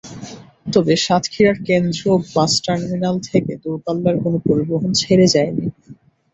তবে 0.73 0.93
সাতক্ষীরার 0.97 1.57
কেন্দ্রীয় 1.67 2.15
বাস 2.33 2.51
টার্মিনাল 2.65 3.15
থেকে 3.29 3.51
দূরপাল্লার 3.63 4.15
কোনো 4.23 4.37
পরিবহন 4.47 4.91
ছেড়ে 5.01 5.25
যায়নি। 5.33 5.65